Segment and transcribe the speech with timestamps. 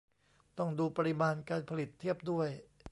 [0.57, 2.49] ต้องดูปริมาณการผลิตเทียบด้วย